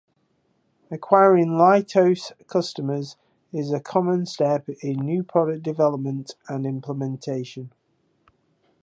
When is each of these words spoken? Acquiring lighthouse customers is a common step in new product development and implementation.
Acquiring 0.89 1.59
lighthouse 1.59 2.31
customers 2.47 3.17
is 3.53 3.71
a 3.71 3.79
common 3.79 4.25
step 4.25 4.67
in 4.81 4.95
new 4.97 5.21
product 5.21 5.61
development 5.61 6.33
and 6.49 6.65
implementation. 6.65 7.71